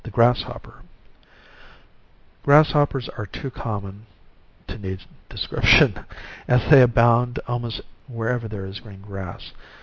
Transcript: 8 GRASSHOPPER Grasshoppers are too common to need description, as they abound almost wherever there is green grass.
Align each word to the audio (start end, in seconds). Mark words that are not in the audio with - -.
8 0.03 0.11
GRASSHOPPER 0.13 0.81
Grasshoppers 2.43 3.07
are 3.09 3.27
too 3.27 3.51
common 3.51 4.07
to 4.67 4.79
need 4.79 5.01
description, 5.29 6.05
as 6.47 6.71
they 6.71 6.81
abound 6.81 7.37
almost 7.47 7.81
wherever 8.07 8.47
there 8.47 8.65
is 8.65 8.79
green 8.79 9.01
grass. 9.01 9.51